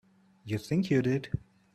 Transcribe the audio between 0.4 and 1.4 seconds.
You think you did.